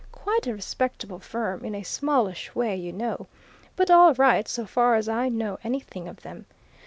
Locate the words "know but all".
2.91-4.15